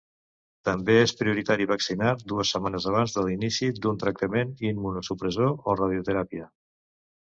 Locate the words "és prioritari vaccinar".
1.01-2.15